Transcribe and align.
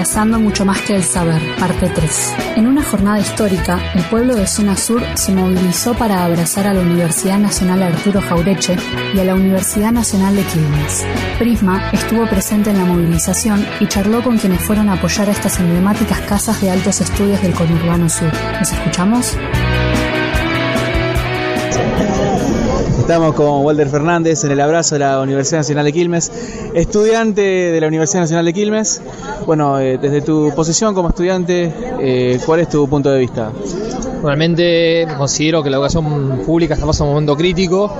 Abrazando 0.00 0.40
mucho 0.40 0.64
más 0.64 0.80
que 0.80 0.96
el 0.96 1.04
saber, 1.04 1.42
parte 1.56 1.90
3. 1.90 2.34
En 2.56 2.66
una 2.66 2.82
jornada 2.82 3.20
histórica, 3.20 3.78
el 3.94 4.02
pueblo 4.04 4.34
de 4.34 4.46
Zona 4.46 4.74
Sur 4.74 5.02
se 5.14 5.30
movilizó 5.30 5.92
para 5.92 6.24
abrazar 6.24 6.66
a 6.66 6.72
la 6.72 6.80
Universidad 6.80 7.38
Nacional 7.38 7.82
Arturo 7.82 8.22
Jaureche 8.22 8.78
y 9.14 9.20
a 9.20 9.24
la 9.26 9.34
Universidad 9.34 9.92
Nacional 9.92 10.36
de 10.36 10.42
Quilmes. 10.44 11.04
Prisma 11.38 11.90
estuvo 11.92 12.26
presente 12.26 12.70
en 12.70 12.78
la 12.78 12.86
movilización 12.86 13.62
y 13.78 13.88
charló 13.88 14.22
con 14.22 14.38
quienes 14.38 14.62
fueron 14.62 14.88
a 14.88 14.94
apoyar 14.94 15.28
a 15.28 15.32
estas 15.32 15.60
emblemáticas 15.60 16.20
casas 16.20 16.58
de 16.62 16.70
altos 16.70 17.02
estudios 17.02 17.42
del 17.42 17.52
conurbano 17.52 18.08
sur. 18.08 18.32
¿Nos 18.58 18.72
escuchamos? 18.72 19.36
Estamos 23.10 23.34
con 23.34 23.64
Walter 23.64 23.88
Fernández 23.88 24.44
en 24.44 24.52
el 24.52 24.60
abrazo 24.60 24.94
de 24.94 25.00
la 25.00 25.20
Universidad 25.20 25.58
Nacional 25.58 25.84
de 25.84 25.92
Quilmes, 25.92 26.30
estudiante 26.74 27.40
de 27.40 27.80
la 27.80 27.88
Universidad 27.88 28.20
Nacional 28.20 28.44
de 28.44 28.52
Quilmes. 28.52 29.02
Bueno, 29.46 29.80
eh, 29.80 29.98
desde 29.98 30.22
tu 30.22 30.52
posición 30.54 30.94
como 30.94 31.08
estudiante, 31.08 31.74
eh, 31.98 32.38
¿cuál 32.46 32.60
es 32.60 32.68
tu 32.68 32.88
punto 32.88 33.10
de 33.10 33.18
vista? 33.18 33.50
Realmente 34.22 35.08
considero 35.18 35.60
que 35.60 35.70
la 35.70 35.78
educación 35.78 36.42
pública 36.46 36.74
está 36.74 36.86
pasando 36.86 37.10
un 37.10 37.14
momento 37.14 37.36
crítico. 37.36 37.92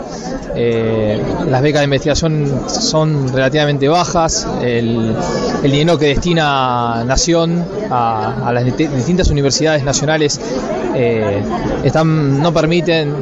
Eh, 0.54 1.20
las 1.48 1.60
becas 1.60 1.80
de 1.80 1.84
investigación 1.86 2.62
son 2.68 3.32
relativamente 3.32 3.88
bajas. 3.88 4.46
El, 4.62 5.16
dinero 5.64 5.98
que 5.98 6.06
destina 6.06 7.02
Nación 7.04 7.64
a, 7.90 8.52
las 8.54 8.64
distintas 8.64 9.28
universidades 9.28 9.82
nacionales 9.82 10.40
están, 10.94 12.42
no 12.42 12.52
permiten 12.52 13.14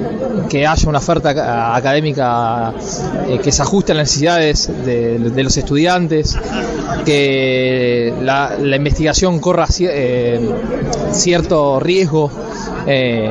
que 0.48 0.66
haya 0.66 0.88
una 0.88 0.98
oferta 0.98 1.76
académica 1.76 2.72
eh, 3.28 3.38
que 3.38 3.52
se 3.52 3.62
ajuste 3.62 3.92
a 3.92 3.94
las 3.94 4.08
necesidades 4.08 4.70
de, 4.84 5.42
los 5.42 5.56
estudiantes, 5.56 6.36
que 7.04 8.12
la, 8.22 8.56
investigación 8.76 9.38
corra 9.38 9.66
eh, 9.80 10.40
cierto 11.12 11.78
riesgo 11.80 12.30
eh, 12.86 13.28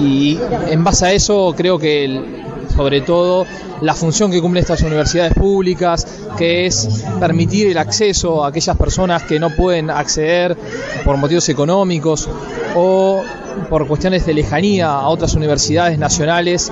y 0.00 0.38
en 0.68 0.84
base 0.84 1.06
a 1.06 1.12
eso 1.12 1.54
creo 1.56 1.78
que 1.78 2.44
sobre 2.76 3.00
todo 3.00 3.46
la 3.80 3.94
función 3.94 4.30
que 4.30 4.40
cumplen 4.40 4.62
estas 4.62 4.82
universidades 4.82 5.34
públicas, 5.34 6.06
que 6.36 6.66
es 6.66 7.04
permitir 7.18 7.68
el 7.68 7.78
acceso 7.78 8.44
a 8.44 8.48
aquellas 8.48 8.76
personas 8.76 9.22
que 9.22 9.40
no 9.40 9.50
pueden 9.50 9.90
acceder 9.90 10.56
por 11.04 11.16
motivos 11.16 11.48
económicos 11.48 12.28
o 12.74 13.22
por 13.70 13.86
cuestiones 13.86 14.26
de 14.26 14.34
lejanía 14.34 14.90
a 14.90 15.08
otras 15.08 15.34
universidades 15.34 15.98
nacionales, 15.98 16.70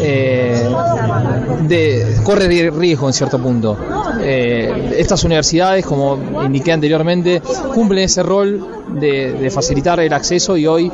eh, 0.00 0.68
corre 2.22 2.70
riesgo 2.70 3.06
en 3.06 3.12
cierto 3.12 3.38
punto. 3.38 3.76
Eh, 4.22 4.96
estas 4.98 5.24
universidades, 5.24 5.84
como 5.84 6.18
indiqué 6.44 6.72
anteriormente, 6.72 7.42
cumplen 7.74 8.04
ese 8.04 8.22
rol 8.22 8.66
de, 8.94 9.50
facilitar 9.50 10.00
el 10.00 10.12
acceso 10.12 10.56
y 10.56 10.66
hoy 10.66 10.92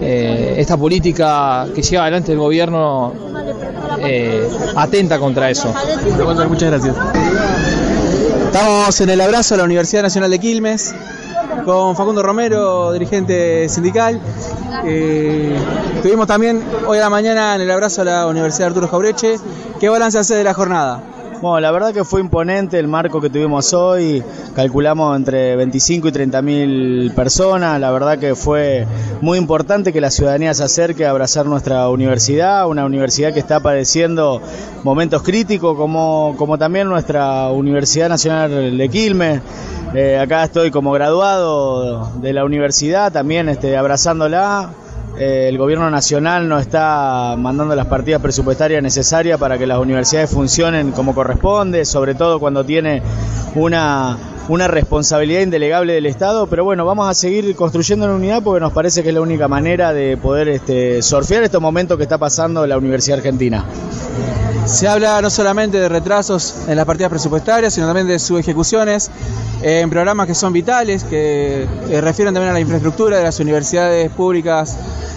eh, 0.00 0.54
esta 0.58 0.76
política 0.76 1.66
que 1.74 1.82
lleva 1.82 2.04
adelante 2.04 2.32
el 2.32 2.38
gobierno 2.38 3.12
atenta 4.76 5.18
contra 5.18 5.50
eso. 5.50 5.72
Muchas 6.48 6.70
gracias. 6.70 6.96
Estamos 8.46 9.00
en 9.00 9.10
el 9.10 9.20
abrazo 9.20 9.54
a 9.54 9.58
la 9.58 9.64
Universidad 9.64 10.02
Nacional 10.02 10.30
de 10.30 10.38
Quilmes 10.38 10.94
con 11.64 11.96
Facundo 11.96 12.22
Romero, 12.22 12.92
dirigente 12.92 13.68
sindical. 13.68 14.20
Eh, 14.84 15.56
tuvimos 16.02 16.26
también 16.26 16.62
hoy 16.86 16.98
a 16.98 17.02
la 17.02 17.10
mañana 17.10 17.54
en 17.54 17.60
el 17.60 17.70
abrazo 17.70 18.02
a 18.02 18.04
la 18.04 18.26
Universidad 18.26 18.68
Arturo 18.68 18.88
Jaureche. 18.88 19.38
¿Qué 19.80 19.88
balance 19.88 20.18
hace 20.18 20.34
de 20.34 20.44
la 20.44 20.54
jornada? 20.54 21.00
Bueno, 21.42 21.58
la 21.58 21.72
verdad 21.72 21.92
que 21.92 22.04
fue 22.04 22.20
imponente 22.20 22.78
el 22.78 22.86
marco 22.86 23.20
que 23.20 23.28
tuvimos 23.28 23.72
hoy. 23.72 24.22
Calculamos 24.54 25.16
entre 25.16 25.56
25 25.56 26.06
y 26.06 26.12
30 26.12 26.40
mil 26.40 27.12
personas. 27.16 27.80
La 27.80 27.90
verdad 27.90 28.16
que 28.16 28.36
fue 28.36 28.86
muy 29.20 29.38
importante 29.38 29.92
que 29.92 30.00
la 30.00 30.12
ciudadanía 30.12 30.54
se 30.54 30.62
acerque 30.62 31.04
a 31.04 31.10
abrazar 31.10 31.46
nuestra 31.46 31.88
universidad, 31.88 32.68
una 32.68 32.84
universidad 32.84 33.34
que 33.34 33.40
está 33.40 33.58
padeciendo 33.58 34.40
momentos 34.84 35.24
críticos, 35.24 35.76
como, 35.76 36.36
como 36.38 36.58
también 36.58 36.86
nuestra 36.86 37.48
Universidad 37.48 38.08
Nacional 38.08 38.78
de 38.78 38.88
Quilmes. 38.88 39.42
Eh, 39.96 40.20
acá 40.20 40.44
estoy 40.44 40.70
como 40.70 40.92
graduado 40.92 42.08
de 42.20 42.32
la 42.32 42.44
universidad, 42.44 43.10
también 43.10 43.48
este, 43.48 43.76
abrazándola 43.76 44.70
eh, 45.18 45.48
el 45.48 45.58
gobierno 45.58 45.90
nacional 45.90 46.48
no 46.48 46.58
está 46.58 47.34
mandando 47.38 47.74
las 47.74 47.86
partidas 47.86 48.22
presupuestarias 48.22 48.82
necesarias 48.82 49.38
para 49.38 49.58
que 49.58 49.66
las 49.66 49.78
universidades 49.78 50.30
funcionen 50.30 50.92
como 50.92 51.14
corresponde, 51.14 51.84
sobre 51.84 52.14
todo 52.14 52.40
cuando 52.40 52.64
tiene 52.64 53.02
una, 53.54 54.16
una 54.48 54.68
responsabilidad 54.68 55.42
indelegable 55.42 55.92
del 55.92 56.06
Estado, 56.06 56.46
pero 56.46 56.64
bueno, 56.64 56.86
vamos 56.86 57.08
a 57.08 57.14
seguir 57.14 57.54
construyendo 57.54 58.06
la 58.06 58.14
unidad 58.14 58.42
porque 58.42 58.60
nos 58.60 58.72
parece 58.72 59.02
que 59.02 59.10
es 59.10 59.14
la 59.14 59.20
única 59.20 59.48
manera 59.48 59.92
de 59.92 60.16
poder 60.16 60.48
este, 60.48 61.02
surfear 61.02 61.42
estos 61.42 61.60
momentos 61.60 61.96
que 61.96 62.04
está 62.04 62.18
pasando 62.18 62.66
la 62.66 62.78
Universidad 62.78 63.18
Argentina. 63.18 63.64
Se 64.66 64.86
habla 64.86 65.20
no 65.20 65.28
solamente 65.28 65.78
de 65.78 65.88
retrasos 65.88 66.54
en 66.68 66.76
las 66.76 66.86
partidas 66.86 67.10
presupuestarias, 67.10 67.74
sino 67.74 67.86
también 67.86 68.06
de 68.06 68.18
sus 68.18 68.38
ejecuciones 68.38 69.10
en 69.60 69.90
programas 69.90 70.26
que 70.26 70.34
son 70.34 70.52
vitales, 70.52 71.04
que 71.04 71.66
eh, 71.90 72.00
refieren 72.00 72.32
también 72.32 72.50
a 72.50 72.54
la 72.54 72.60
infraestructura 72.60 73.18
de 73.18 73.24
las 73.24 73.38
universidades 73.40 74.10
públicas 74.10 74.76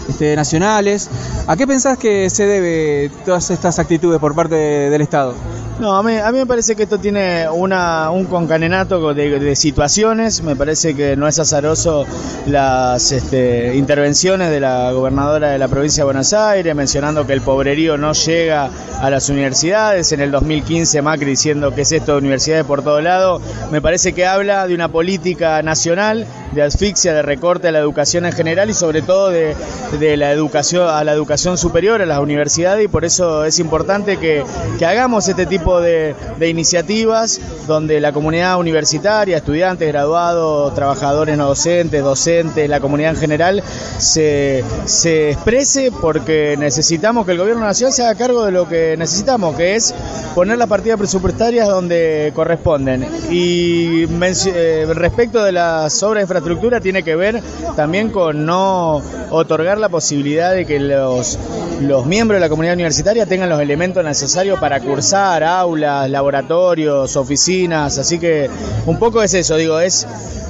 este, 0.09 0.35
nacionales. 0.35 1.09
¿A 1.47 1.56
qué 1.56 1.67
pensás 1.67 1.97
que 1.97 2.29
se 2.29 2.45
debe 2.45 3.11
todas 3.23 3.50
estas 3.51 3.78
actitudes 3.79 4.19
por 4.19 4.35
parte 4.35 4.56
del 4.56 5.01
Estado? 5.01 5.35
No, 5.78 5.94
a 5.94 6.03
mí, 6.03 6.16
a 6.16 6.31
mí 6.31 6.38
me 6.38 6.46
parece 6.46 6.74
que 6.74 6.84
esto 6.84 7.00
tiene 7.00 7.50
una, 7.50 8.09
un 8.09 8.25
concanenato 8.25 9.13
de, 9.13 9.56
situaciones. 9.58 10.41
Me 10.41 10.56
parece 10.56 10.96
que 10.96 11.18
no 11.18 11.28
es 11.28 11.38
azaroso 11.38 12.06
las 12.47 13.12
este, 13.12 13.75
intervenciones 13.75 14.52
de 14.52 14.62
la 14.62 14.94
gobernadora 14.94 15.50
de 15.50 15.58
la 15.58 15.68
provincia 15.68 16.02
de 16.02 16.06
Buenos 16.06 16.31
Aires, 16.31 16.74
mencionando 16.74 17.28
que 17.28 17.34
el 17.34 17.41
pobrerío 17.41 17.97
no 17.97 18.13
llega 18.13 18.69
a 19.02 19.09
las 19.09 19.28
universidades. 19.28 20.13
En 20.13 20.22
el 20.22 20.31
2015 20.31 21.02
Macri 21.02 21.31
diciendo 21.31 21.75
que 21.75 21.81
es 21.81 21.92
esto 21.92 22.13
de 22.13 22.19
universidades 22.19 22.63
por 22.63 22.81
todo 22.81 23.02
lado. 23.02 23.42
Me 23.69 23.81
parece 23.81 24.13
que 24.13 24.25
habla 24.25 24.68
de 24.68 24.75
una 24.75 24.88
política 24.88 25.62
nacional 25.62 26.25
de 26.53 26.62
asfixia, 26.62 27.13
de 27.13 27.22
recorte 27.22 27.68
a 27.68 27.72
la 27.74 27.80
educación 27.80 28.25
en 28.25 28.31
general 28.31 28.69
y 28.69 28.74
sobre 28.74 29.02
todo 29.02 29.30
de, 29.30 29.57
de 30.00 30.16
la 30.16 30.31
educación 30.31 30.88
a 30.88 31.03
la 31.03 31.12
educación 31.12 31.57
superior, 31.57 32.02
a 32.02 32.06
las 32.06 32.19
universidades 32.19 32.86
y 32.86 32.88
por 32.88 33.03
eso 33.03 33.44
es 33.44 33.59
importante 33.59 34.16
que, 34.18 34.44
que 34.80 34.86
hagamos 34.86 35.28
este 35.28 35.46
tipo 35.46 35.65
de, 35.66 36.16
iniciativas 36.48 37.42
donde 37.68 38.00
la 38.00 38.12
comunidad 38.12 38.59
universitaria, 38.59 39.38
estudiantes, 39.38 39.88
graduados, 39.88 40.74
trabajadores 40.76 41.38
no 41.38 41.48
docentes, 41.48 42.03
docentes, 42.03 42.70
la 42.70 42.80
comunidad 42.80 43.12
en 43.12 43.18
general, 43.18 43.64
se, 43.98 44.64
se 44.86 45.31
exprese 45.31 45.92
porque 45.92 46.56
necesitamos 46.58 47.25
que 47.25 47.31
el 47.31 47.40
gobierno 47.40 47.64
nacional 47.64 47.94
se 47.94 48.04
haga 48.04 48.16
cargo 48.16 48.46
de 48.46 48.52
lo 48.52 48.70
que 48.70 48.96
necesitamos, 48.98 49.56
que 49.56 49.75
es 49.75 49.94
poner 50.36 50.58
las 50.58 50.68
partidas 50.68 51.00
presupuestarias 51.00 51.68
donde 51.68 52.31
corresponden. 52.36 53.08
Y 53.31 54.04
eh, 54.04 54.88
respecto 54.94 55.44
de 55.44 55.52
las 55.52 56.04
obras 56.04 56.20
de 56.20 56.24
infraestructura 56.24 56.80
tiene 56.80 57.04
que 57.04 57.16
ver 57.16 57.42
también 57.75 58.09
con 58.09 58.46
no 58.46 59.02
otorgar 59.31 59.78
la 59.78 59.90
posibilidad 59.90 60.54
de 60.54 60.66
que 60.66 60.80
los, 60.80 61.40
los 61.81 62.06
miembros 62.06 62.38
de 62.38 62.42
la 62.42 62.50
comunidad 62.50 62.75
universitaria 62.75 63.25
tengan 63.25 63.50
los 63.50 63.59
elementos 63.59 64.04
necesarios 64.04 64.59
para 64.59 64.80
cursar, 64.80 65.44
aulas, 65.60 66.10
laboratorios, 66.10 67.16
oficinas, 67.16 67.98
así 67.98 68.20
que 68.20 68.50
un 68.86 69.00
poco 69.00 69.22
es 69.22 69.34
eso, 69.34 69.56
digo, 69.58 69.80
es 69.80 70.08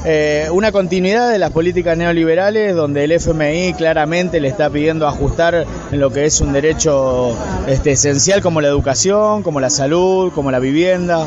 eh, 0.07 0.47
una 0.51 0.71
continuidad 0.71 1.31
de 1.31 1.39
las 1.39 1.51
políticas 1.51 1.97
neoliberales 1.97 2.75
donde 2.75 3.05
el 3.05 3.11
FMI 3.13 3.73
claramente 3.73 4.39
le 4.39 4.47
está 4.47 4.69
pidiendo 4.69 5.07
ajustar 5.07 5.65
en 5.91 5.99
lo 5.99 6.11
que 6.11 6.25
es 6.25 6.41
un 6.41 6.53
derecho 6.53 7.35
este, 7.67 7.93
esencial 7.93 8.41
como 8.41 8.61
la 8.61 8.67
educación, 8.67 9.41
como 9.41 9.59
la 9.59 9.71
salud, 9.71 10.31
como 10.33 10.51
la 10.51 10.59
vivienda. 10.59 11.25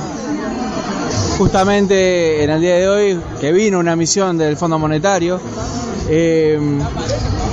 Justamente 1.39 2.45
en 2.45 2.51
el 2.51 2.61
día 2.61 2.77
de 2.77 2.89
hoy 2.89 3.21
que 3.41 3.53
vino 3.53 3.81
una 3.81 3.97
misión 3.97 4.39
del 4.39 4.57
Fondo 4.57 4.79
Monetario, 4.79 5.41
eh, 6.09 6.59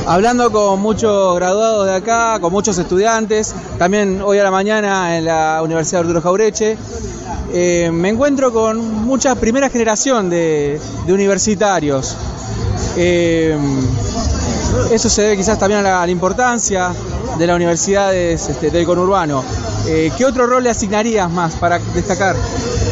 hablando 0.08 0.52
con 0.52 0.80
muchos 0.82 1.36
graduados 1.36 1.86
de 1.88 1.96
acá, 1.96 2.40
con 2.40 2.52
muchos 2.52 2.78
estudiantes, 2.78 3.54
también 3.78 4.22
hoy 4.22 4.40
a 4.40 4.44
la 4.44 4.52
mañana 4.52 5.18
en 5.18 5.26
la 5.26 5.62
Universidad 5.64 6.02
Arturo 6.02 6.22
Jaureche, 6.22 6.78
eh, 7.54 7.90
me 7.92 8.10
encuentro 8.10 8.52
con 8.52 9.06
mucha 9.06 9.36
primera 9.36 9.70
generación 9.70 10.30
de, 10.30 10.80
universitarios. 11.08 12.16
Eh, 12.98 13.58
eso 14.92 15.10
se 15.10 15.22
debe 15.24 15.38
quizás 15.38 15.58
también 15.58 15.86
a 15.86 16.06
la, 16.06 16.12
importancia 16.12 16.94
de 17.38 17.48
las 17.48 17.56
universidades 17.56 18.50
este, 18.50 18.72
del 18.72 18.86
conurbano. 18.86 19.44
Eh, 19.88 20.12
¿Qué 20.18 20.26
otro 20.26 20.48
rol 20.48 20.64
le 20.64 20.70
asignarías 20.70 21.30
más 21.30 21.56
para 21.56 21.80
destacar? 21.80 22.36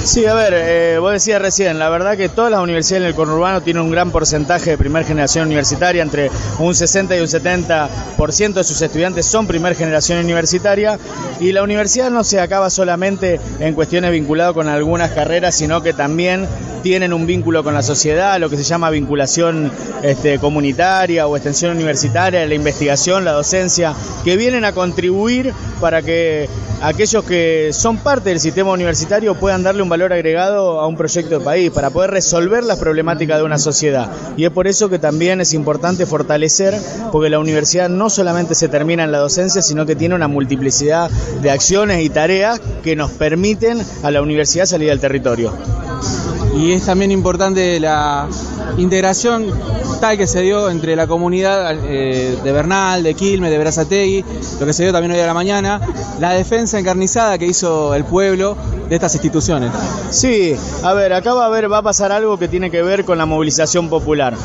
Sí, 0.03 0.25
a 0.25 0.33
ver, 0.33 0.53
eh, 0.53 0.97
vos 1.00 1.13
decías 1.13 1.41
recién, 1.41 1.79
la 1.79 1.88
verdad 1.88 2.17
que 2.17 2.27
todas 2.27 2.51
las 2.51 2.59
universidades 2.59 3.03
en 3.03 3.07
el 3.07 3.15
conurbano 3.15 3.61
tienen 3.61 3.83
un 3.83 3.89
gran 3.89 4.11
porcentaje 4.11 4.71
de 4.71 4.77
primera 4.77 5.05
generación 5.05 5.45
universitaria, 5.45 6.03
entre 6.03 6.29
un 6.59 6.75
60 6.75 7.15
y 7.15 7.21
un 7.21 7.27
70% 7.27 8.53
de 8.53 8.63
sus 8.65 8.81
estudiantes 8.81 9.25
son 9.25 9.47
primera 9.47 9.73
generación 9.73 10.19
universitaria 10.19 11.00
y 11.39 11.53
la 11.53 11.63
universidad 11.63 12.11
no 12.11 12.25
se 12.25 12.41
acaba 12.41 12.69
solamente 12.69 13.39
en 13.59 13.73
cuestiones 13.75 14.11
vinculadas 14.11 14.53
con 14.53 14.67
algunas 14.67 15.11
carreras, 15.11 15.55
sino 15.55 15.81
que 15.81 15.94
también 15.94 16.50
tienen 16.83 17.13
un 17.13 17.25
vínculo 17.25 17.63
con 17.63 17.73
la 17.73 17.81
sociedad, 17.81 18.38
lo 18.39 18.50
que 18.50 18.57
se 18.57 18.63
llama 18.63 18.89
vinculación 18.89 19.71
este, 20.03 20.38
comunitaria 20.38 21.27
o 21.27 21.38
extensión 21.38 21.71
universitaria, 21.71 22.45
la 22.45 22.53
investigación, 22.53 23.23
la 23.23 23.31
docencia, 23.31 23.94
que 24.25 24.35
vienen 24.35 24.65
a 24.65 24.73
contribuir 24.73 25.53
para 25.79 26.01
que 26.01 26.50
aquellos 26.83 27.24
que 27.24 27.71
son 27.71 27.97
parte 27.97 28.30
del 28.30 28.41
sistema 28.41 28.71
universitario 28.71 29.35
puedan 29.35 29.63
darle 29.63 29.81
un 29.81 29.89
valor 29.89 30.12
agregado 30.12 30.81
a 30.81 30.88
un 30.88 30.97
proyecto 30.97 31.39
de 31.39 31.45
país, 31.45 31.71
para 31.71 31.89
poder 31.89 32.12
resolver 32.12 32.63
las 32.63 32.77
problemáticas 32.77 33.38
de 33.38 33.44
una 33.44 33.57
sociedad. 33.57 34.12
Y 34.35 34.44
es 34.44 34.51
por 34.51 34.68
eso 34.68 34.89
que 34.89 35.00
también 35.00 35.39
es 35.39 35.53
importante 35.53 36.06
fortalecer, 36.06 36.75
porque 37.12 37.30
la 37.30 37.39
universidad 37.39 37.88
no 37.88 38.09
solamente 38.09 38.53
se 38.53 38.68
termina 38.68 39.06
en 39.06 39.13
la 39.13 39.19
docencia, 39.19 39.62
sino 39.62 39.85
que 39.85 39.95
tiene 39.95 40.13
una 40.13 40.27
multiplicidad 40.27 41.09
de 41.41 41.51
acciones 41.51 42.03
y 42.03 42.09
tareas 42.09 42.59
que 42.83 42.95
nos 42.95 43.12
permiten 43.12 43.81
a 44.03 44.12
la 44.12 44.21
universidad 44.21 44.65
salir 44.65 44.89
del 44.89 45.00
territorio 45.00 45.53
y 46.55 46.71
es 46.71 46.85
también 46.85 47.11
importante 47.11 47.79
la 47.79 48.27
integración 48.77 49.51
tal 50.00 50.17
que 50.17 50.27
se 50.27 50.41
dio 50.41 50.69
entre 50.69 50.95
la 50.95 51.07
comunidad 51.07 51.75
eh, 51.85 52.38
de 52.44 52.51
Bernal, 52.51 53.03
de 53.03 53.13
Quilmes, 53.13 53.50
de 53.50 53.57
Berazategui, 53.57 54.25
lo 54.59 54.65
que 54.65 54.73
se 54.73 54.83
dio 54.83 54.91
también 54.91 55.13
hoy 55.13 55.19
a 55.19 55.25
la 55.25 55.33
mañana, 55.33 55.81
la 56.19 56.33
defensa 56.33 56.77
encarnizada 56.77 57.38
que 57.38 57.45
hizo 57.45 57.95
el 57.95 58.03
pueblo 58.03 58.57
de 58.89 58.95
estas 58.95 59.13
instituciones. 59.15 59.71
Sí, 60.09 60.55
a 60.83 60.94
ver, 60.94 61.13
acá 61.13 61.33
va 61.33 61.45
a, 61.45 61.50
ver, 61.50 61.71
va 61.71 61.79
a 61.79 61.81
pasar 61.83 62.11
algo 62.11 62.38
que 62.38 62.47
tiene 62.47 62.69
que 62.69 62.83
ver 62.83 63.05
con 63.05 63.17
la 63.17 63.25
movilización 63.25 63.89
popular. 63.89 64.35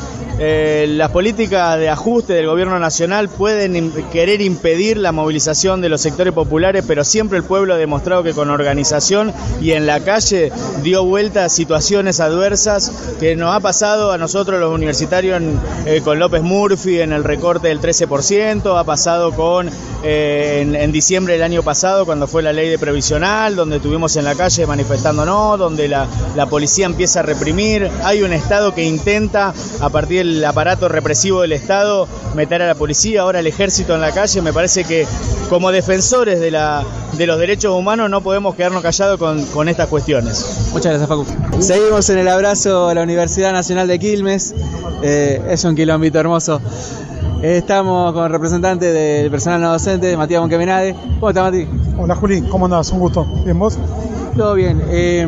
Eh, 0.40 0.86
las 0.90 1.10
políticas 1.10 1.76
de 1.80 1.88
ajuste 1.88 2.32
del 2.32 2.46
gobierno 2.46 2.78
nacional 2.78 3.28
pueden 3.28 3.92
querer 4.12 4.40
impedir 4.40 4.96
la 4.96 5.10
movilización 5.10 5.80
de 5.80 5.88
los 5.88 6.00
sectores 6.00 6.32
populares, 6.32 6.84
pero 6.86 7.02
siempre 7.02 7.38
el 7.38 7.44
pueblo 7.44 7.74
ha 7.74 7.76
demostrado 7.76 8.22
que 8.22 8.32
con 8.32 8.48
organización 8.48 9.32
y 9.60 9.72
en 9.72 9.86
la 9.86 9.98
calle 9.98 10.52
dio 10.84 11.04
vuelta 11.04 11.44
a 11.44 11.48
situaciones 11.48 11.97
adversas 11.98 12.92
que 13.18 13.34
nos 13.34 13.54
ha 13.54 13.60
pasado 13.60 14.12
a 14.12 14.18
nosotros 14.18 14.60
los 14.60 14.72
universitarios 14.72 15.42
eh, 15.84 16.00
con 16.04 16.18
López 16.18 16.42
Murphy 16.42 17.00
en 17.00 17.12
el 17.12 17.24
recorte 17.24 17.68
del 17.68 17.80
13%, 17.80 18.78
ha 18.78 18.84
pasado 18.84 19.32
con 19.32 19.68
eh, 20.04 20.64
en, 20.64 20.92
diciembre 20.92 21.34
del 21.34 21.42
año 21.42 21.64
pasado 21.64 22.06
cuando 22.06 22.28
fue 22.28 22.42
la 22.42 22.52
ley 22.52 22.68
de 22.68 22.78
previsional, 22.78 23.56
donde 23.56 23.76
estuvimos 23.76 24.14
en 24.16 24.24
la 24.24 24.36
calle 24.36 24.64
manifestándonos, 24.66 25.58
donde 25.58 25.88
la, 25.88 26.06
la 26.36 26.46
policía 26.46 26.86
empieza 26.86 27.20
a 27.20 27.22
reprimir, 27.24 27.90
hay 28.04 28.22
un 28.22 28.32
Estado 28.32 28.74
que 28.74 28.84
intenta 28.84 29.52
a 29.80 29.88
partir 29.88 30.24
del 30.24 30.44
aparato 30.44 30.88
represivo 30.88 31.42
del 31.42 31.52
Estado 31.52 32.06
meter 32.34 32.62
a 32.62 32.68
la 32.68 32.76
policía, 32.76 33.22
ahora 33.22 33.40
el 33.40 33.48
ejército 33.48 33.94
en 33.94 34.00
la 34.00 34.12
calle, 34.12 34.40
me 34.40 34.52
parece 34.52 34.84
que 34.84 35.06
como 35.48 35.72
defensores 35.72 36.40
de, 36.40 36.50
la, 36.50 36.84
de 37.14 37.26
los 37.26 37.38
derechos 37.38 37.74
humanos 37.74 38.10
no 38.10 38.20
podemos 38.20 38.54
quedarnos 38.54 38.82
callados 38.82 39.18
con, 39.18 39.44
con 39.46 39.68
estas 39.68 39.88
cuestiones. 39.88 40.68
Muchas 40.72 40.98
gracias 40.98 41.08
Facu. 41.08 41.26
Seguimos 41.88 42.10
en 42.10 42.18
el 42.18 42.28
abrazo 42.28 42.88
a 42.88 42.94
la 42.94 43.02
Universidad 43.02 43.50
Nacional 43.50 43.88
de 43.88 43.98
Quilmes, 43.98 44.54
eh, 45.02 45.40
es 45.48 45.64
un 45.64 45.74
kilómetro 45.74 46.20
hermoso. 46.20 46.60
Estamos 47.40 48.12
con 48.12 48.26
el 48.26 48.30
representante 48.30 48.92
del 48.92 49.30
personal 49.30 49.62
no 49.62 49.72
docente, 49.72 50.14
Matías 50.14 50.42
Monquemenade. 50.42 50.94
¿Cómo 51.18 51.30
estás, 51.30 51.44
Mati? 51.44 51.66
Hola, 51.96 52.14
Juli. 52.14 52.42
¿Cómo 52.42 52.66
andás? 52.66 52.92
Un 52.92 52.98
gusto. 52.98 53.24
¿Bien 53.42 53.58
vos? 53.58 53.78
Todo 54.38 54.54
bien. 54.54 54.80
Eh, 54.88 55.26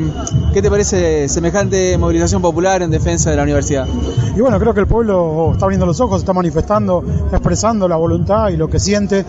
¿Qué 0.55 0.63
te 0.63 0.71
parece 0.71 1.29
semejante 1.29 1.99
movilización 1.99 2.41
popular 2.41 2.81
en 2.81 2.93
defensa 2.93 3.29
de 3.29 3.35
la 3.35 3.43
universidad? 3.43 3.89
Y 4.37 4.41
bueno, 4.41 4.57
creo 4.61 4.73
que 4.73 4.79
el 4.79 4.87
pueblo 4.87 5.51
está 5.53 5.65
abriendo 5.65 5.85
los 5.85 5.99
ojos, 5.99 6.21
está 6.21 6.33
manifestando, 6.33 7.03
está 7.25 7.39
expresando 7.39 7.89
la 7.89 7.97
voluntad 7.97 8.51
y 8.51 8.57
lo 8.57 8.69
que 8.69 8.79
siente 8.79 9.25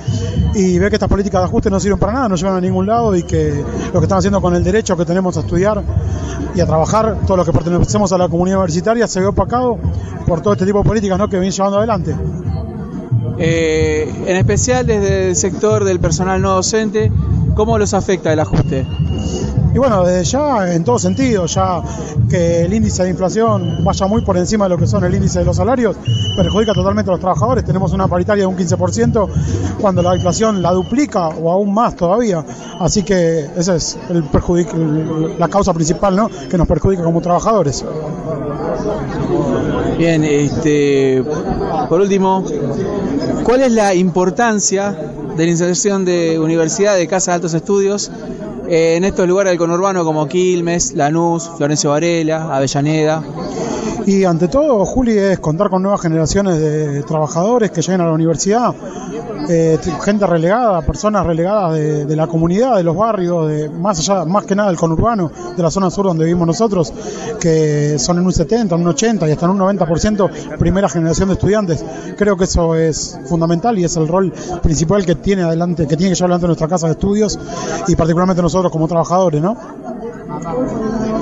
y 0.54 0.78
ve 0.78 0.90
que 0.90 0.98
estas 0.98 1.10
políticas 1.10 1.42
de 1.42 1.46
ajuste 1.46 1.72
no 1.72 1.80
sirven 1.80 1.98
para 1.98 2.14
nada, 2.14 2.30
no 2.30 2.36
llevan 2.36 2.58
a 2.58 2.62
ningún 2.62 2.86
lado 2.86 3.16
y 3.16 3.24
que 3.24 3.66
lo 3.92 4.00
que 4.00 4.06
están 4.06 4.20
haciendo 4.20 4.40
con 4.40 4.54
el 4.54 4.64
derecho 4.64 4.96
que 4.96 5.04
tenemos 5.04 5.36
a 5.38 5.40
estudiar 5.40 5.82
y 6.54 6.60
a 6.60 6.68
trabajar, 6.68 7.18
todo 7.26 7.38
lo 7.38 7.44
que 7.44 7.52
pertenecemos 7.52 8.12
a 8.12 8.20
la 8.20 8.30
comunidad 8.30 8.60
universitaria 8.60 9.08
se 9.08 9.20
ve 9.20 9.26
opacado 9.26 9.80
por 10.28 10.42
todo 10.42 10.54
este 10.54 10.68
tipo 10.68 10.78
de 10.78 10.84
políticas 10.84 11.18
¿no? 11.18 11.28
que 11.28 11.38
vienen 11.38 11.54
llevando 11.54 11.80
adelante. 11.80 12.16
Eh, 13.40 14.14
en 14.28 14.38
especial 14.38 14.86
desde 14.86 15.30
el 15.30 15.36
sector 15.36 15.86
del 15.86 16.00
personal 16.00 16.40
no 16.40 16.52
docente, 16.52 17.12
¿cómo 17.56 17.80
los 17.80 17.96
afecta 17.96 18.32
el 18.32 18.40
ajuste? 18.40 18.86
Y 19.74 19.78
bueno, 19.78 20.04
desde 20.04 20.26
ya, 20.26 20.74
en 20.74 20.84
todo 20.84 21.00
sentido, 21.00 21.46
ya 21.46 21.82
que 22.30 22.66
el 22.66 22.74
índice 22.74 23.04
de 23.04 23.10
inflación 23.10 23.84
vaya 23.84 24.06
muy 24.06 24.22
por 24.22 24.38
encima 24.38 24.66
de 24.66 24.70
lo 24.70 24.78
que 24.78 24.86
son 24.86 25.04
el 25.06 25.16
índice 25.16 25.40
de 25.40 25.46
los 25.46 25.56
salarios, 25.56 25.96
perjudica 26.36 26.74
totalmente 26.74 27.10
a 27.10 27.14
los 27.14 27.22
trabajadores. 27.22 27.64
Tenemos 27.64 27.94
una 27.94 28.08
paritaria 28.08 28.44
de 28.44 28.48
un 28.48 28.58
15% 28.58 29.30
cuando 29.80 30.02
la 30.02 30.16
inflación 30.16 30.62
la 30.62 30.72
duplica 30.72 31.30
o 31.30 31.50
aún 31.50 31.74
más 31.74 31.96
todavía. 31.96 32.44
Así 32.80 33.04
que 33.04 33.50
esa 33.56 33.76
es 33.76 33.98
la 35.40 35.48
causa 35.48 35.74
principal 35.74 36.18
¿no? 36.18 36.30
que 36.50 36.58
nos 36.58 36.68
perjudica 36.68 37.04
como 37.04 37.22
trabajadores. 37.22 37.86
Bien, 39.98 40.24
este, 40.26 41.24
por 41.88 42.02
último, 42.02 42.44
¿cuál 43.46 43.62
es 43.62 43.72
la 43.72 43.94
importancia 43.94 44.96
de 45.38 45.46
la 45.46 45.52
inserción 45.52 46.04
de 46.04 46.40
universidad 46.40 46.98
de 46.98 47.08
casa 47.08 47.32
de 47.32 47.36
altos 47.36 47.54
estudios 47.54 48.12
eh, 48.74 48.96
en 48.96 49.04
estos 49.04 49.28
lugares 49.28 49.52
del 49.52 49.60
conurbano 49.60 50.06
como 50.06 50.30
Quilmes, 50.30 50.94
Lanús, 50.94 51.52
Florencio 51.58 51.90
Varela, 51.90 52.56
Avellaneda. 52.56 53.22
Y 54.06 54.24
ante 54.24 54.48
todo, 54.48 54.86
Juli, 54.86 55.18
es 55.18 55.40
contar 55.40 55.70
con 55.70 55.84
nuevas 55.84 56.00
generaciones 56.00 56.58
de 56.58 57.04
trabajadores 57.04 57.70
que 57.72 57.82
lleguen 57.82 58.00
a 58.00 58.06
la 58.06 58.14
universidad, 58.14 58.74
eh, 59.54 59.78
gente 60.02 60.26
relegada, 60.26 60.82
personas 60.82 61.26
relegadas 61.26 61.74
de, 61.74 62.16
la 62.16 62.28
comunidad, 62.28 62.78
de 62.78 62.84
los 62.84 62.96
barrios, 62.96 63.50
de, 63.50 63.70
más 63.70 64.00
allá, 64.00 64.24
más 64.24 64.46
que 64.46 64.56
nada 64.56 64.70
del 64.70 64.78
conurbano, 64.78 65.30
de 65.58 65.62
la 65.62 65.70
zona 65.70 65.90
sur 65.90 66.06
donde 66.06 66.24
vivimos 66.24 66.48
nosotros, 66.48 66.94
que 67.40 68.00
son 68.00 68.18
en 68.18 68.26
un 68.26 68.32
70, 68.32 68.76
en 68.76 68.82
un 68.82 68.88
80 68.88 69.28
y 69.28 69.32
hasta 69.32 69.46
en 69.46 69.52
un 69.52 69.60
90% 69.60 70.58
primera 70.58 70.88
generación 70.88 71.28
de 71.28 71.34
estudiantes. 71.34 71.84
Creo 72.18 72.38
que 72.38 72.46
eso 72.46 72.76
es 72.76 73.20
fundamental 73.26 73.78
y 73.78 73.84
es 73.84 73.98
el 73.98 74.08
rol 74.08 74.32
principal 74.62 75.06
que 75.06 75.16
tiene 75.16 75.44
adelante, 75.44 75.86
que 75.86 75.98
tiene 75.98 76.12
que 76.12 76.16
llevar 76.16 76.32
adelante 76.32 76.48
nuestra 76.48 76.68
casa 76.70 76.88
de 76.88 76.94
estudios 76.94 77.38
y 77.88 77.96
particularmente 77.96 78.42
nosotros 78.42 78.72
como 78.72 78.88
trabajadores, 78.88 79.42
¿no? 79.42 79.58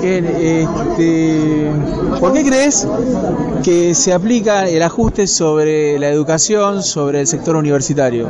Este, 0.02 1.70
¿Por 2.18 2.32
qué 2.32 2.44
crees 2.44 2.86
que 3.62 3.94
se 3.94 4.12
aplica 4.12 4.68
el 4.68 4.82
ajuste 4.82 5.26
sobre 5.26 5.98
la 5.98 6.08
educación, 6.08 6.82
sobre 6.82 7.20
el 7.20 7.26
sector 7.26 7.56
universitario? 7.56 8.28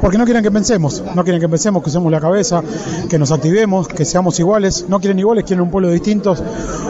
Porque 0.00 0.18
no 0.18 0.24
quieren 0.24 0.42
que 0.42 0.50
pensemos, 0.50 1.02
no 1.14 1.24
quieren 1.24 1.40
que 1.40 1.48
pensemos, 1.48 1.82
que 1.82 1.88
usemos 1.88 2.12
la 2.12 2.20
cabeza, 2.20 2.62
que 3.08 3.18
nos 3.18 3.32
activemos, 3.32 3.88
que 3.88 4.04
seamos 4.04 4.38
iguales. 4.38 4.86
No 4.88 5.00
quieren 5.00 5.18
iguales, 5.18 5.44
quieren 5.44 5.62
un 5.62 5.70
pueblo 5.70 5.90
distinto, 5.90 6.36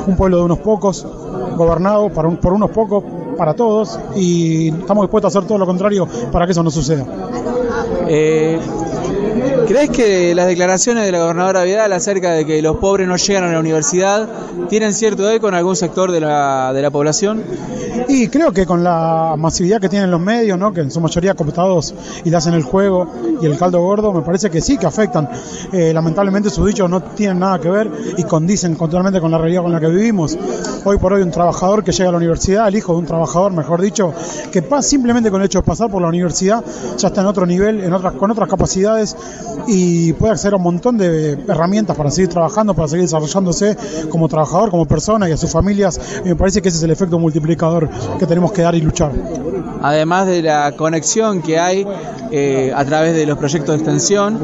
un 0.06 0.16
pueblo 0.16 0.38
de 0.38 0.42
unos 0.42 0.58
pocos, 0.58 1.06
gobernado 1.56 2.10
por, 2.10 2.38
por 2.40 2.52
unos 2.52 2.70
pocos, 2.70 3.04
para 3.36 3.54
todos, 3.54 3.98
y 4.16 4.68
estamos 4.68 5.04
dispuestos 5.04 5.34
a 5.34 5.38
hacer 5.38 5.46
todo 5.46 5.58
lo 5.58 5.66
contrario 5.66 6.08
para 6.32 6.46
que 6.46 6.52
eso 6.52 6.62
no 6.62 6.70
suceda. 6.70 7.04
Eh, 8.08 8.58
¿Crees 9.66 9.90
que 9.90 10.32
las 10.32 10.46
declaraciones 10.46 11.04
de 11.04 11.10
la 11.10 11.18
gobernadora 11.18 11.64
Vidal 11.64 11.92
acerca 11.92 12.30
de 12.30 12.46
que 12.46 12.62
los 12.62 12.76
pobres 12.76 13.08
no 13.08 13.16
llegan 13.16 13.44
a 13.44 13.52
la 13.52 13.58
universidad 13.58 14.28
tienen 14.68 14.94
cierto 14.94 15.28
eco 15.28 15.48
en 15.48 15.54
algún 15.54 15.74
sector 15.74 16.12
de 16.12 16.20
la, 16.20 16.72
de 16.72 16.82
la 16.82 16.90
población? 16.92 17.42
Y 18.08 18.28
creo 18.28 18.52
que 18.52 18.64
con 18.64 18.84
la 18.84 19.34
masividad 19.36 19.80
que 19.80 19.88
tienen 19.88 20.10
los 20.10 20.20
medios, 20.20 20.56
¿no? 20.56 20.72
que 20.72 20.82
en 20.82 20.90
su 20.92 21.00
mayoría 21.00 21.34
cooptados 21.34 21.94
y 22.24 22.30
le 22.30 22.36
hacen 22.36 22.54
el 22.54 22.62
juego 22.62 23.08
y 23.42 23.46
el 23.46 23.58
caldo 23.58 23.80
gordo, 23.80 24.12
me 24.12 24.22
parece 24.22 24.50
que 24.50 24.60
sí 24.60 24.78
que 24.78 24.86
afectan. 24.86 25.28
Eh, 25.72 25.92
lamentablemente 25.92 26.48
sus 26.50 26.64
dichos 26.66 26.88
no 26.88 27.02
tienen 27.02 27.40
nada 27.40 27.58
que 27.58 27.68
ver 27.68 27.90
y 28.16 28.22
condicen 28.22 28.76
totalmente 28.76 29.20
con 29.20 29.32
la 29.32 29.38
realidad 29.38 29.62
con 29.62 29.72
la 29.72 29.80
que 29.80 29.88
vivimos. 29.88 30.38
Hoy 30.84 30.98
por 30.98 31.12
hoy 31.12 31.22
un 31.22 31.32
trabajador 31.32 31.82
que 31.82 31.90
llega 31.90 32.08
a 32.10 32.12
la 32.12 32.18
universidad, 32.18 32.68
el 32.68 32.76
hijo 32.76 32.92
de 32.92 32.98
un 33.00 33.06
trabajador, 33.06 33.52
mejor 33.52 33.82
dicho, 33.82 34.14
que 34.52 34.62
pasa 34.62 34.88
simplemente 34.88 35.30
con 35.30 35.40
el 35.40 35.46
hecho 35.46 35.58
de 35.58 35.64
pasar 35.64 35.90
por 35.90 36.00
la 36.00 36.08
universidad, 36.08 36.62
ya 36.96 37.08
está 37.08 37.22
en 37.22 37.26
otro 37.26 37.44
nivel, 37.44 37.82
en 37.82 37.92
otras, 37.92 38.12
con 38.14 38.30
otras 38.30 38.48
capacidades 38.48 39.16
y 39.66 40.12
puede 40.14 40.32
acceder 40.32 40.54
a 40.54 40.56
un 40.56 40.62
montón 40.62 40.98
de 40.98 41.32
herramientas 41.48 41.96
para 41.96 42.10
seguir 42.10 42.28
trabajando, 42.30 42.74
para 42.74 42.88
seguir 42.88 43.04
desarrollándose 43.04 43.76
como 44.10 44.28
trabajador, 44.28 44.70
como 44.70 44.86
persona 44.86 45.28
y 45.28 45.32
a 45.32 45.36
sus 45.36 45.50
familias. 45.50 46.00
Me 46.24 46.36
parece 46.36 46.62
que 46.62 46.68
ese 46.68 46.78
es 46.78 46.84
el 46.84 46.90
efecto 46.90 47.18
multiplicador 47.18 47.88
que 48.18 48.26
tenemos 48.26 48.52
que 48.52 48.62
dar 48.62 48.74
y 48.74 48.80
luchar. 48.80 49.12
Además 49.82 50.26
de 50.26 50.42
la 50.42 50.72
conexión 50.76 51.42
que 51.42 51.58
hay 51.58 51.86
eh, 52.30 52.72
a 52.74 52.84
través 52.84 53.14
de 53.14 53.26
los 53.26 53.38
proyectos 53.38 53.74
de 53.74 53.82
extensión 53.82 54.38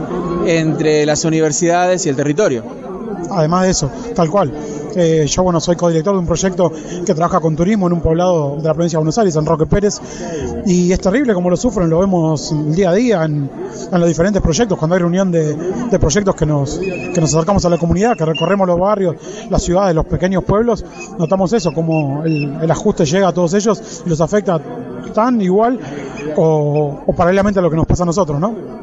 entre 0.46 1.06
las 1.06 1.24
universidades 1.24 2.06
y 2.06 2.08
el 2.08 2.16
territorio. 2.16 2.91
Además 3.30 3.64
de 3.64 3.70
eso, 3.70 3.90
tal 4.14 4.30
cual. 4.30 4.52
Eh, 4.94 5.26
yo, 5.26 5.42
bueno, 5.42 5.60
soy 5.60 5.76
codirector 5.76 6.14
de 6.14 6.20
un 6.20 6.26
proyecto 6.26 6.70
que 7.04 7.14
trabaja 7.14 7.40
con 7.40 7.56
turismo 7.56 7.86
en 7.86 7.94
un 7.94 8.00
poblado 8.00 8.56
de 8.56 8.62
la 8.62 8.74
provincia 8.74 8.98
de 8.98 9.00
Buenos 9.00 9.18
Aires, 9.18 9.36
en 9.36 9.46
Roque 9.46 9.66
Pérez, 9.66 10.00
y 10.66 10.92
es 10.92 11.00
terrible 11.00 11.34
como 11.34 11.50
lo 11.50 11.56
sufren, 11.56 11.88
lo 11.88 12.00
vemos 12.00 12.54
día 12.74 12.90
a 12.90 12.94
día 12.94 13.24
en, 13.24 13.50
los 13.90 14.08
diferentes 14.08 14.42
proyectos, 14.42 14.78
cuando 14.78 14.94
hay 14.94 15.00
reunión 15.00 15.30
de, 15.30 15.56
proyectos 15.98 16.34
que 16.34 16.46
nos, 16.46 16.78
que 16.78 17.20
nos 17.20 17.34
acercamos 17.34 17.64
a 17.64 17.70
la 17.70 17.78
comunidad, 17.78 18.16
que 18.16 18.24
recorremos 18.24 18.66
los 18.66 18.78
barrios, 18.78 19.16
las 19.48 19.62
ciudades, 19.62 19.94
los 19.94 20.06
pequeños 20.06 20.44
pueblos, 20.44 20.84
notamos 21.18 21.52
eso, 21.52 21.72
como 21.72 22.24
el, 22.24 22.70
ajuste 22.70 23.04
llega 23.04 23.28
a 23.28 23.32
todos 23.32 23.54
ellos 23.54 24.02
y 24.04 24.08
los 24.08 24.20
afecta 24.20 24.60
tan 25.14 25.40
igual 25.40 25.78
o 26.36 27.12
paralelamente 27.16 27.58
a 27.58 27.62
lo 27.62 27.70
que 27.70 27.76
nos 27.76 27.86
pasa 27.86 28.02
a 28.02 28.06
nosotros, 28.06 28.40
¿no? 28.40 28.82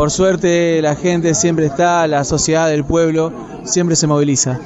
Por 0.00 0.10
suerte 0.10 0.80
la 0.80 0.96
gente 0.96 1.34
siempre 1.34 1.66
está, 1.66 2.06
la 2.06 2.24
sociedad 2.24 2.70
del 2.70 2.84
pueblo 2.84 3.30
siempre 3.64 3.94
se 3.96 4.06
moviliza. 4.06 4.58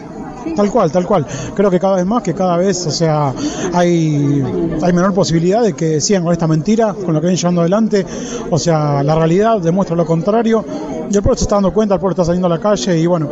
Tal 0.55 0.71
cual, 0.71 0.93
tal 0.93 1.05
cual. 1.05 1.27
Creo 1.57 1.73
que 1.73 1.81
cada 1.81 1.97
vez 1.97 2.07
más, 2.07 2.23
que 2.23 2.35
cada 2.35 2.57
vez, 2.57 2.87
o 2.87 2.93
sea, 2.93 3.35
hay, 3.73 4.45
menor 4.93 5.13
posibilidad 5.13 5.61
de 5.61 5.73
que 5.73 6.01
sigan 6.01 6.23
con 6.23 6.33
esta 6.33 6.47
mentira, 6.47 6.95
con 6.95 7.15
lo 7.15 7.21
que 7.21 7.27
vienen 7.27 7.37
llevando 7.37 7.63
adelante. 7.63 8.07
O 8.49 8.61
sea, 8.61 9.03
la 9.03 9.17
realidad 9.17 9.59
demuestra 9.59 9.97
lo 9.97 10.07
contrario. 10.07 10.65
Y 11.11 11.17
el 11.17 11.21
pueblo 11.21 11.37
se 11.37 11.43
está 11.43 11.57
dando 11.57 11.73
cuenta, 11.73 11.95
el 11.95 12.01
pueblo 12.01 12.13
está 12.13 12.25
saliendo 12.25 12.47
a 12.47 12.51
la 12.51 12.61
calle 12.61 12.97
y 12.97 13.05
bueno, 13.05 13.29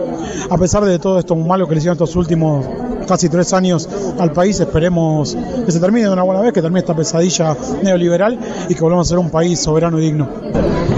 a 0.50 0.59
pesar 0.59 0.85
de 0.85 0.99
todo 0.99 1.21
esto 1.21 1.37
malo 1.37 1.68
que 1.68 1.76
le 1.76 1.78
hicieron 1.78 1.94
estos 1.94 2.16
últimos 2.16 2.66
casi 3.06 3.28
tres 3.28 3.52
años 3.52 3.88
al 4.18 4.32
país, 4.32 4.59
esperemos 4.59 5.37
que 5.64 5.71
se 5.71 5.78
termine 5.78 6.09
de 6.09 6.12
una 6.12 6.25
buena 6.25 6.40
vez, 6.40 6.52
que 6.52 6.62
termine 6.62 6.80
esta 6.80 6.97
pesadilla 6.97 7.56
neoliberal 7.85 8.40
y 8.68 8.75
que 8.75 8.80
volvamos 8.80 9.06
a 9.06 9.11
ser 9.11 9.18
un 9.21 9.30
país 9.30 9.61
soberano 9.61 10.00
y 10.00 10.02
digno. 10.02 10.28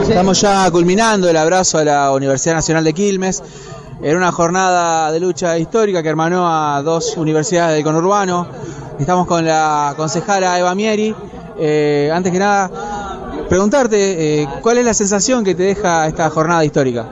Estamos 0.08 0.40
ya 0.40 0.70
culminando 0.70 1.28
el 1.28 1.36
abrazo 1.36 1.78
a 1.78 1.84
la 1.84 2.12
Universidad 2.12 2.54
Nacional 2.54 2.84
de 2.84 2.92
Quilmes. 2.92 3.42
Era 4.02 4.16
una 4.16 4.30
jornada 4.30 5.10
de 5.10 5.18
lucha 5.18 5.58
histórica 5.58 6.02
que 6.02 6.08
hermanó 6.08 6.46
a 6.46 6.82
dos 6.82 7.16
universidades 7.16 7.74
del 7.76 7.84
conurbano. 7.84 8.46
Estamos 8.98 9.26
con 9.26 9.44
la 9.44 9.94
concejala 9.96 10.58
Eva 10.58 10.74
Mieri. 10.74 11.14
Eh, 11.58 12.10
antes 12.12 12.32
que 12.32 12.38
nada, 12.38 12.70
preguntarte, 13.48 14.42
eh, 14.42 14.48
¿cuál 14.62 14.78
es 14.78 14.84
la 14.84 14.94
sensación 14.94 15.42
que 15.42 15.54
te 15.54 15.64
deja 15.64 16.06
esta 16.06 16.28
jornada 16.30 16.64
histórica? 16.64 17.06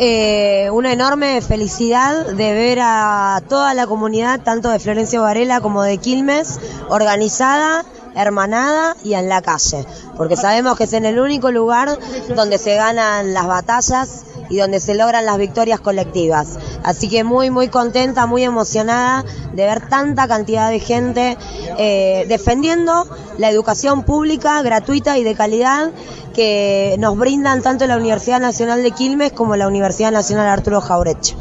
Eh, 0.00 0.70
una 0.72 0.92
enorme 0.92 1.40
felicidad 1.40 2.26
de 2.26 2.52
ver 2.54 2.78
a 2.80 3.42
toda 3.48 3.74
la 3.74 3.86
comunidad, 3.86 4.40
tanto 4.40 4.70
de 4.70 4.78
Florencio 4.78 5.22
Varela 5.22 5.60
como 5.60 5.82
de 5.82 5.98
Quilmes, 5.98 6.58
organizada 6.88 7.84
hermanada 8.18 8.96
y 9.04 9.14
en 9.14 9.28
la 9.28 9.40
calle, 9.42 9.86
porque 10.16 10.36
sabemos 10.36 10.76
que 10.76 10.84
es 10.84 10.92
en 10.92 11.06
el 11.06 11.18
único 11.18 11.50
lugar 11.50 11.98
donde 12.34 12.58
se 12.58 12.74
ganan 12.74 13.32
las 13.32 13.46
batallas 13.46 14.24
y 14.50 14.56
donde 14.56 14.80
se 14.80 14.94
logran 14.94 15.26
las 15.26 15.38
victorias 15.38 15.80
colectivas. 15.80 16.58
Así 16.82 17.08
que 17.08 17.24
muy, 17.24 17.50
muy 17.50 17.68
contenta, 17.68 18.26
muy 18.26 18.42
emocionada 18.42 19.24
de 19.52 19.64
ver 19.64 19.88
tanta 19.88 20.26
cantidad 20.26 20.70
de 20.70 20.80
gente 20.80 21.36
eh, 21.78 22.24
defendiendo 22.28 23.06
la 23.38 23.50
educación 23.50 24.04
pública, 24.04 24.60
gratuita 24.62 25.18
y 25.18 25.24
de 25.24 25.34
calidad 25.34 25.90
que 26.34 26.96
nos 26.98 27.16
brindan 27.16 27.62
tanto 27.62 27.86
la 27.86 27.96
Universidad 27.96 28.40
Nacional 28.40 28.82
de 28.82 28.90
Quilmes 28.92 29.32
como 29.32 29.56
la 29.56 29.66
Universidad 29.66 30.12
Nacional 30.12 30.46
Arturo 30.46 30.80
Jaureche. 30.80 31.36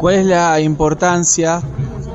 ¿Cuál 0.00 0.16
es 0.16 0.26
la 0.26 0.60
importancia 0.60 1.62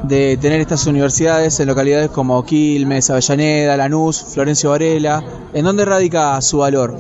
de 0.04 0.38
tener 0.38 0.62
estas 0.62 0.86
universidades 0.88 1.60
en 1.60 1.68
localidades 1.68 2.10
como 2.10 2.44
Quilmes, 2.44 3.10
Avellaneda, 3.10 3.78
Lanús, 3.78 4.24
Florencio 4.24 4.72
Varela? 4.72 5.24
¿En 5.54 5.66
dónde 5.66 5.86
radica 5.86 6.42
su 6.42 6.60
valor? 6.60 6.98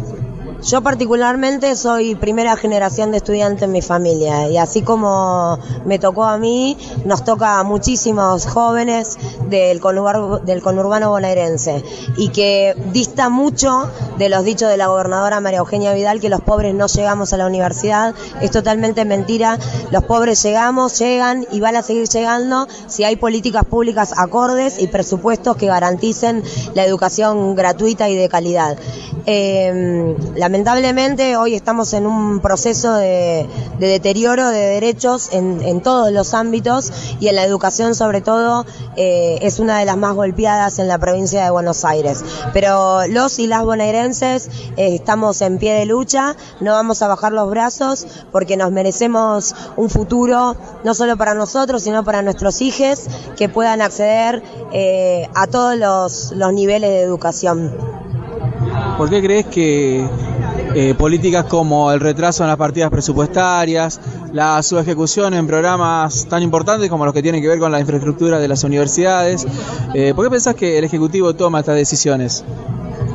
Yo 0.61 0.81
particularmente 0.81 1.73
soy 1.77 2.15
primera 2.15 2.57
generación 2.57 3.11
de 3.11 3.17
estudiantes 3.17 3.63
en 3.63 3.71
mi 3.71 3.81
familia 3.81 4.49
y 4.49 4.57
así 4.57 4.81
como 4.81 5.57
me 5.85 5.99
tocó 5.99 6.25
a 6.25 6.37
mí, 6.37 6.77
nos 7.05 7.23
toca 7.23 7.59
a 7.59 7.63
muchísimos 7.63 8.45
jóvenes 8.45 9.17
del, 9.47 9.79
del 10.43 10.61
conurbano 10.61 11.11
bonaerense 11.11 11.81
y 12.17 12.27
que 12.29 12.75
dista 12.91 13.29
mucho 13.29 13.89
de 14.19 14.27
los 14.27 14.43
dichos 14.43 14.69
de 14.69 14.75
la 14.75 14.87
gobernadora 14.87 15.39
María 15.39 15.59
Eugenia 15.59 15.93
Vidal 15.93 16.19
que 16.19 16.27
los 16.27 16.41
pobres 16.41 16.75
no 16.75 16.87
llegamos 16.87 17.31
a 17.31 17.37
la 17.37 17.47
universidad. 17.47 18.13
Es 18.41 18.51
totalmente 18.51 19.05
mentira. 19.05 19.57
Los 19.91 20.03
pobres 20.03 20.43
llegamos, 20.43 20.99
llegan 20.99 21.47
y 21.51 21.61
van 21.61 21.77
a 21.77 21.83
seguir 21.83 22.09
llegando 22.09 22.67
si 22.87 23.05
hay 23.05 23.15
políticas 23.15 23.63
públicas 23.63 24.13
acordes 24.17 24.79
y 24.79 24.87
presupuestos 24.87 25.55
que 25.55 25.67
garanticen 25.67 26.43
la 26.75 26.83
educación 26.83 27.55
gratuita 27.55 28.09
y 28.09 28.15
de 28.17 28.27
calidad. 28.27 28.77
Eh, 29.25 30.15
lamentablemente 30.35 31.37
hoy 31.37 31.55
estamos 31.55 31.93
en 31.93 32.05
un 32.05 32.41
proceso 32.41 32.95
de, 32.95 33.47
deterioro 33.79 34.49
de 34.49 34.59
derechos 34.59 35.29
en, 35.31 35.79
todos 35.81 36.11
los 36.11 36.33
ámbitos 36.33 36.91
y 37.21 37.29
en 37.29 37.35
la 37.35 37.45
educación 37.45 37.95
sobre 37.95 38.19
todo 38.19 38.65
eh, 38.97 39.39
es 39.41 39.59
una 39.59 39.79
de 39.79 39.85
las 39.85 39.95
más 39.95 40.13
golpeadas 40.13 40.79
en 40.79 40.89
la 40.89 40.97
provincia 40.97 41.43
de 41.45 41.51
Buenos 41.51 41.85
Aires. 41.85 42.21
Pero 42.53 43.07
los 43.07 43.39
y 43.39 43.47
las 43.47 43.63
bonaerenses 43.63 44.08
eh, 44.09 44.95
estamos 44.95 45.41
en 45.41 45.57
pie 45.57 45.73
de 45.73 45.85
lucha, 45.85 46.35
no 46.59 46.71
vamos 46.71 47.01
a 47.01 47.07
bajar 47.07 47.31
los 47.31 47.49
brazos 47.49 48.07
porque 48.31 48.57
nos 48.57 48.71
merecemos 48.71 49.55
un 49.77 49.89
futuro 49.89 50.55
no 50.83 50.93
solo 50.93 51.17
para 51.17 51.33
nosotros 51.33 51.83
sino 51.83 52.03
para 52.03 52.21
nuestros 52.21 52.61
hijos 52.61 53.05
que 53.37 53.49
puedan 53.49 53.81
acceder 53.81 54.41
a 55.35 55.47
todos 55.47 55.77
los, 55.77 56.53
niveles 56.53 56.89
de 56.89 57.01
educación. 57.01 57.75
¿Por 58.97 59.09
qué 59.09 59.21
crees 59.21 59.45
que 59.45 60.07
eh, 60.75 60.93
políticas 60.93 61.45
como 61.45 61.91
el 61.91 61.99
retraso 61.99 62.43
en 62.43 62.49
las 62.49 62.57
partidas 62.57 62.91
presupuestarias, 62.91 63.99
la 64.33 64.61
subejecución 64.61 65.33
en 65.33 65.47
programas 65.47 66.27
tan 66.27 66.43
importantes 66.43 66.89
como 66.89 67.05
los 67.05 67.13
que 67.13 67.23
tienen 67.23 67.41
que 67.41 67.47
ver 67.47 67.59
con 67.59 67.71
la 67.71 67.79
infraestructura 67.79 68.37
de 68.37 68.47
las 68.47 68.63
universidades, 68.63 69.47
eh, 69.95 70.13
¿por 70.15 70.25
qué 70.25 70.29
pensás 70.29 70.53
que 70.53 70.77
el 70.77 70.83
Ejecutivo 70.83 71.33
toma 71.33 71.61
estas 71.61 71.75
decisiones? 71.75 72.43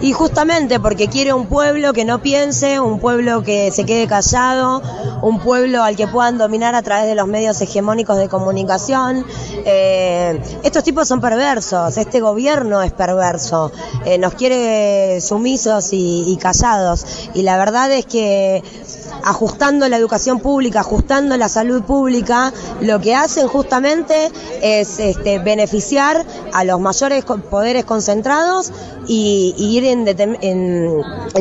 Y 0.01 0.13
justamente 0.13 0.81
porque 0.81 1.09
quiere 1.09 1.33
un 1.33 1.47
pueblo 1.47 1.93
que 1.93 2.05
no 2.05 2.21
piense, 2.21 2.79
un 2.81 3.01
pueblo 3.01 3.43
que 3.43 3.71
se 3.71 3.87
quede 3.87 4.07
callado, 4.07 4.83
un 5.23 5.41
pueblo 5.41 5.83
al 5.83 5.97
que 5.97 6.07
puedan 6.07 6.37
dominar 6.37 6.75
a 6.75 6.83
través 6.83 7.07
de 7.07 7.15
los 7.15 7.27
medios 7.27 7.61
hegemónicos 7.61 8.19
de 8.19 8.29
comunicación. 8.29 9.25
Eh, 9.65 10.41
estos 10.63 10.85
tipos 10.85 11.09
son 11.09 11.21
perversos, 11.21 11.97
este 11.97 12.21
gobierno 12.21 12.83
es 12.83 12.93
perverso, 12.93 13.73
eh, 14.05 14.19
nos 14.19 14.35
quiere 14.35 15.21
sumisos 15.21 15.89
y 15.93 16.39
callados. 16.41 17.07
Y 17.35 17.43
la 17.43 17.57
verdad 17.57 17.91
es 17.93 18.05
que 18.07 18.63
ajustando 19.23 19.89
la 19.89 19.97
educación 19.97 20.41
pública, 20.41 20.81
ajustando 20.81 21.37
la 21.37 21.49
salud 21.49 21.83
pública, 21.83 22.53
lo 22.81 23.01
que 23.01 23.15
hacen 23.15 23.49
justamente 23.49 24.31
es 24.63 24.99
este, 24.99 25.39
beneficiar 25.39 26.25
a 26.53 26.65
los 26.65 26.81
mayores 26.81 27.25
poderes 27.25 27.85
concentrados 27.85 28.73
y, 29.07 29.55
ir 29.59 29.85
en, 29.85 30.05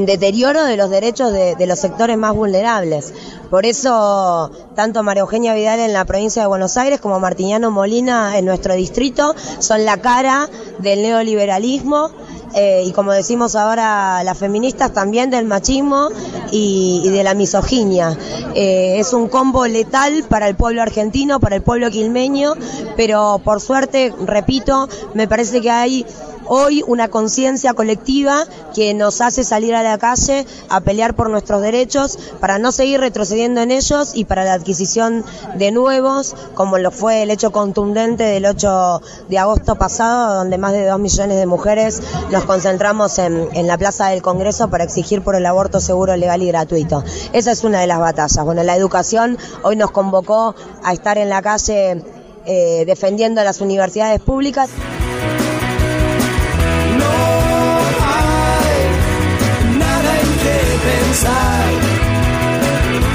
deterioro 0.05 0.63
de 0.63 0.77
los 0.77 0.89
derechos 0.89 1.31
de, 1.31 1.55
de 1.55 1.67
los 1.67 1.79
sectores 1.79 2.17
más 2.17 2.35
vulnerables. 2.35 3.13
Por 3.49 3.65
eso, 3.65 4.49
tanto 4.75 5.03
María 5.03 5.21
Eugenia 5.21 5.53
Vidal 5.53 5.79
en 5.79 5.93
la 5.93 6.05
provincia 6.05 6.41
de 6.41 6.47
Buenos 6.47 6.75
Aires 6.75 6.99
como 6.99 7.19
Martiniano 7.19 7.69
Molina 7.69 8.37
en 8.37 8.45
nuestro 8.45 8.73
distrito 8.73 9.35
son 9.59 9.85
la 9.85 9.97
cara 9.97 10.49
del 10.79 11.03
neoliberalismo 11.03 12.09
eh, 12.55 12.83
y 12.85 12.91
como 12.91 13.11
decimos 13.11 13.55
ahora 13.55 14.23
las 14.23 14.37
feministas 14.37 14.93
también 14.93 15.29
del 15.29 15.45
machismo 15.45 16.09
y, 16.51 17.09
de 17.09 17.23
la 17.23 17.33
misoginia. 17.33 18.17
Eh, 18.55 18.95
es 18.99 19.13
un 19.13 19.27
combo 19.27 19.65
letal 19.67 20.23
para 20.27 20.47
el 20.47 20.55
pueblo 20.55 20.81
argentino, 20.81 21.39
para 21.39 21.55
el 21.55 21.61
pueblo 21.61 21.89
quilmeño, 21.89 22.53
pero 22.95 23.41
por 23.43 23.61
suerte, 23.61 24.13
repito, 24.25 24.87
me 25.13 25.27
parece 25.27 25.61
que 25.61 25.71
hay 25.71 26.05
hoy 26.47 26.83
una 26.87 27.07
conciencia 27.07 27.73
colectiva 27.73 28.45
que 28.73 28.93
nos 28.93 29.21
hace 29.21 29.43
salir 29.43 29.75
a 29.75 29.83
la 29.83 29.97
calle 29.97 30.45
a 30.69 30.81
pelear 30.81 31.15
por 31.15 31.29
nuestros 31.29 31.61
derechos 31.61 32.17
para 32.39 32.59
no 32.59 32.71
seguir 32.71 32.99
retrocediendo 32.99 33.61
en 33.61 33.71
ellos 33.71 34.11
y 34.13 34.25
para 34.25 34.43
la 34.43 34.53
adquisición 34.53 35.23
de 35.55 35.71
nuevos, 35.71 36.35
como 36.53 36.77
lo 36.77 36.91
fue 36.91 37.23
el 37.23 37.31
hecho 37.31 37.51
contundente 37.51 38.23
del 38.23 38.45
8 38.45 39.01
de 39.29 39.37
agosto 39.37 39.75
pasado, 39.75 40.35
donde 40.35 40.57
más 40.57 40.73
de 40.73 40.85
dos 40.85 40.99
millones 40.99 41.37
de 41.37 41.45
mujeres 41.45 42.01
nos 42.31 42.43
concentramos 42.45 43.17
en, 43.19 43.67
la 43.67 43.77
Plaza 43.77 44.09
del 44.09 44.21
Congreso 44.21 44.69
para 44.69 44.83
exigir 44.83 45.23
por 45.23 45.35
el 45.35 45.45
aborto 45.45 45.79
seguro, 45.79 46.15
legal 46.15 46.41
y 46.41 46.47
gratuito. 46.47 47.03
Esa 47.31 47.51
es 47.51 47.63
una 47.63 47.79
de 47.79 47.87
las 47.87 47.99
batallas. 47.99 48.43
Bueno, 48.43 48.63
la 48.63 48.75
educación 48.75 49.37
hoy 49.63 49.75
nos 49.75 49.91
convocó 49.91 50.55
a 50.83 50.93
estar 50.93 51.17
en 51.17 51.29
la 51.29 51.41
calle 51.41 52.03
eh, 52.45 52.83
defendiendo 52.85 53.43
las 53.43 53.61
universidades 53.61 54.19
públicas. 54.21 54.69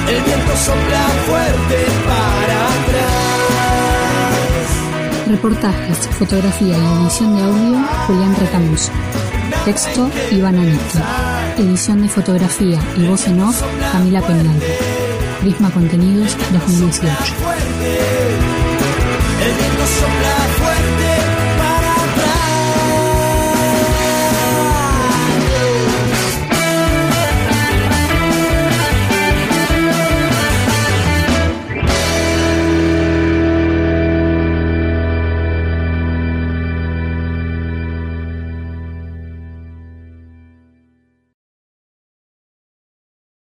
El 0.09 0.23
viento 0.23 0.57
sopla 0.57 1.03
fuerte 1.27 1.87
para 2.07 2.59
atrás. 2.79 3.27
Reportajes, 5.27 6.07
fotografía 6.17 6.79
y 6.79 7.03
edición 7.03 7.35
de 7.35 7.43
audio, 7.43 7.89
Julián 8.07 8.37
Retamus. 8.37 8.93
Texto, 9.65 10.09
Iván 10.31 10.59
Anito. 10.59 11.01
Edición 11.59 12.03
de 12.03 12.09
fotografía 12.09 12.79
y 12.97 13.05
voz 13.09 13.27
en 13.27 13.41
off, 13.41 13.61
Camila 13.91 14.23
Peñal. 14.23 14.61
Prisma 15.41 15.69
Contenidos 15.73 16.37
2018. 16.53 17.35
El 19.43 19.55
viento 19.55 19.87
sopla 19.99 20.18